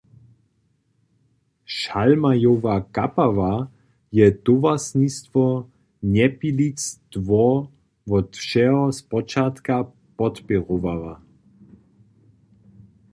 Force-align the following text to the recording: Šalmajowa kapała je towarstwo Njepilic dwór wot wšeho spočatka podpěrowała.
Šalmajowa 1.65 2.75
kapała 2.95 3.53
je 4.17 4.31
towarstwo 4.45 5.43
Njepilic 6.15 6.81
dwór 7.13 7.57
wot 8.09 8.31
wšeho 8.41 8.83
spočatka 8.99 9.75
podpěrowała. 10.17 11.13